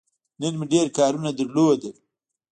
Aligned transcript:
نن 0.39 0.53
مې 0.59 0.65
ډېر 0.73 0.87
کارونه 0.97 1.29
لرل. 1.37 1.81